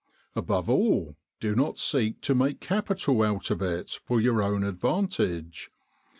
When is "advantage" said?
4.63-5.69